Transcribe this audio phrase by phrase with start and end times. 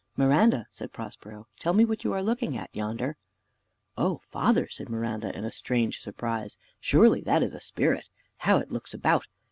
[0.17, 3.17] "Miranda," said Prospero, "tell me what you are looking at yonder."
[3.95, 8.09] "O father," said Miranda, in a strange surprise, "surely that is a spirit.
[8.37, 9.27] How it looks about!